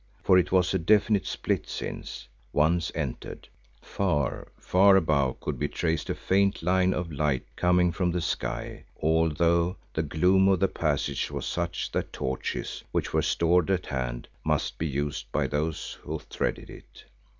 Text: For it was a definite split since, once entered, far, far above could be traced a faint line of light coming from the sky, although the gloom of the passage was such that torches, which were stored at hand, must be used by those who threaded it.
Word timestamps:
For 0.23 0.39
it 0.39 0.51
was 0.51 0.73
a 0.73 0.79
definite 0.79 1.27
split 1.27 1.69
since, 1.69 2.27
once 2.53 2.91
entered, 2.95 3.47
far, 3.83 4.47
far 4.57 4.95
above 4.95 5.39
could 5.41 5.59
be 5.59 5.67
traced 5.67 6.09
a 6.09 6.15
faint 6.15 6.63
line 6.63 6.91
of 6.91 7.11
light 7.11 7.45
coming 7.55 7.91
from 7.91 8.09
the 8.09 8.19
sky, 8.19 8.85
although 8.99 9.77
the 9.93 10.01
gloom 10.01 10.47
of 10.47 10.59
the 10.59 10.67
passage 10.67 11.29
was 11.29 11.45
such 11.45 11.91
that 11.91 12.11
torches, 12.11 12.83
which 12.91 13.13
were 13.13 13.21
stored 13.21 13.69
at 13.69 13.85
hand, 13.85 14.27
must 14.43 14.79
be 14.79 14.87
used 14.87 15.31
by 15.31 15.45
those 15.45 15.99
who 16.01 16.17
threaded 16.17 16.71
it. 16.71 17.03